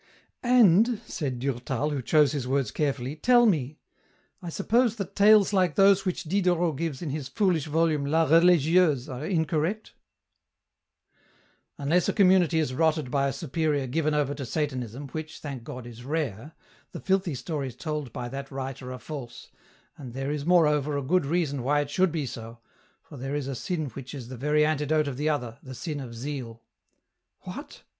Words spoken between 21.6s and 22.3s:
why it should be